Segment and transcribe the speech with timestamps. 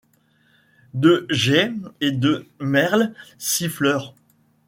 [0.95, 4.15] De geais et de merles siffleurs.—